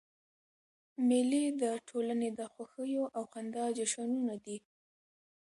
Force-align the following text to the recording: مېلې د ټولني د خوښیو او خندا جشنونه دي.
مېلې 1.07 1.45
د 1.61 1.63
ټولني 1.89 2.29
د 2.39 2.41
خوښیو 2.53 3.05
او 3.17 3.23
خندا 3.31 3.65
جشنونه 3.77 4.33
دي. 4.45 4.57